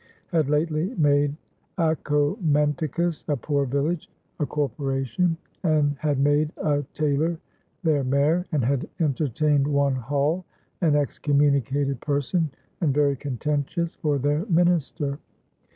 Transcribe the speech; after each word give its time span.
had 0.31 0.49
lately 0.49 0.95
made 0.97 1.35
Acomenticus 1.77 3.23
(a 3.29 3.37
poor 3.37 3.67
village) 3.67 4.09
a 4.39 4.47
corporation, 4.47 5.37
and 5.61 5.95
had 5.99 6.17
made 6.17 6.51
a 6.57 6.83
taylor 6.95 7.37
their 7.83 8.03
mayor, 8.03 8.43
and 8.51 8.65
had 8.65 8.89
entertained 8.99 9.67
one 9.67 9.93
Hull, 9.93 10.43
an 10.81 10.95
excommunicated 10.95 12.01
person 12.01 12.49
and 12.81 12.95
very 12.95 13.15
contentious, 13.15 13.93
for 13.93 14.17
their 14.17 14.43
minister." 14.47 15.19